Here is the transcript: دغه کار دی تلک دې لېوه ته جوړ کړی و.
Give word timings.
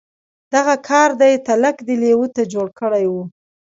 دغه 0.53 0.75
کار 0.89 1.09
دی 1.21 1.33
تلک 1.47 1.77
دې 1.87 1.95
لېوه 2.01 2.27
ته 2.35 2.43
جوړ 2.53 2.67
کړی 2.79 3.05
و. 3.11 3.15